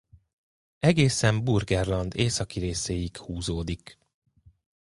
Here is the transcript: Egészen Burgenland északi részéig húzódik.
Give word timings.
Egészen 0.79 1.43
Burgenland 1.43 2.15
északi 2.15 2.59
részéig 2.59 3.17
húzódik. 3.17 3.97